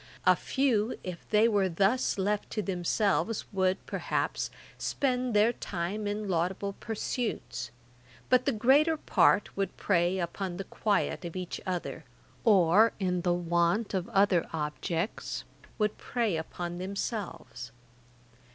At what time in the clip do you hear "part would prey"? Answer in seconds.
8.97-10.17